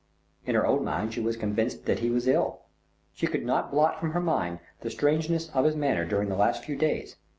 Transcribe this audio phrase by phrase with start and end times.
[0.47, 2.61] In her own mind she was convinced that he was ill.
[3.13, 6.65] She could not blot from her mind the strangeness of his manner during the last
[6.65, 7.17] few days.